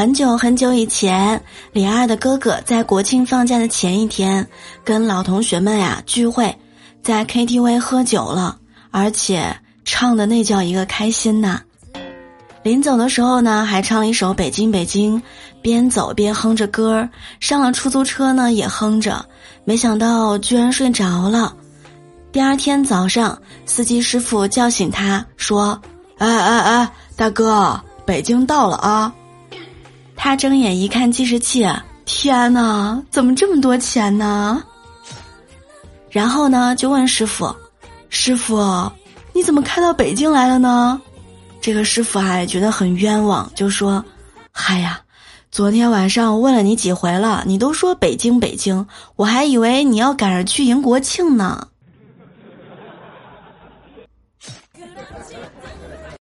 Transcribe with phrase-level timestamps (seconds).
[0.00, 1.38] 很久很久以前，
[1.72, 4.48] 李二的哥哥在国庆放假的前一天，
[4.82, 6.56] 跟老同学们呀聚会，
[7.02, 8.56] 在 KTV 喝酒了，
[8.90, 11.60] 而且唱的那叫一个开心呐！
[12.62, 15.20] 临走的时候呢，还唱了一首《北京北京》，
[15.60, 17.10] 边走边哼着歌儿。
[17.38, 19.22] 上了出租车呢，也哼着，
[19.66, 21.54] 没想到居然睡着了。
[22.32, 25.78] 第二天早上，司机师傅叫醒他说
[26.16, 29.12] ：“哎哎哎，大哥，北京到了啊！”
[30.22, 31.66] 他睁眼一看计时器
[32.04, 34.62] 天呐怎么这么多钱呢？
[36.10, 37.56] 然后呢就问师傅
[38.10, 38.92] 师傅
[39.32, 41.00] 你怎么开到北京来了呢？
[41.62, 44.04] 这个师傅还觉得很冤枉就说
[44.52, 45.00] 嗨呀
[45.50, 51.66] 昨天晚上我问了你几回了你都说北京北京我还以为你要赶着去迎国庆呢。